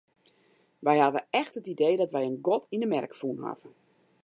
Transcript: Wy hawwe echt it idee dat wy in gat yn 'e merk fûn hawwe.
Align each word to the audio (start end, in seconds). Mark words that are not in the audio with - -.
Wy 0.85 0.95
hawwe 1.03 1.21
echt 1.41 1.57
it 1.59 1.71
idee 1.73 1.95
dat 2.01 2.13
wy 2.15 2.21
in 2.29 2.41
gat 2.47 2.63
yn 2.75 2.83
'e 2.85 2.89
merk 2.93 3.13
fûn 3.19 3.39
hawwe. 3.45 3.69